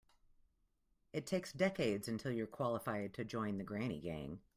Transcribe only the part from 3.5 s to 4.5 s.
the granny gang.